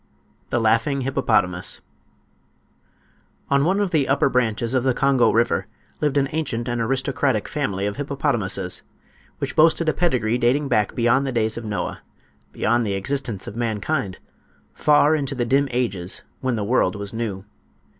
[0.49, 1.81] THE LAUGHING HIPPOPOTAMUS
[3.51, 5.67] On one of the upper branches of the Congo river
[5.99, 8.81] lived an ancient and aristocratic family of hippopotamuses,
[9.37, 15.15] which boasted a pedigree dating back beyond the days of Noah—beyond the existence of mankind—far
[15.15, 17.45] into the dim ages when the world was new.